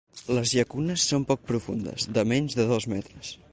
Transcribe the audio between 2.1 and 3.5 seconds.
de menys de dos metres.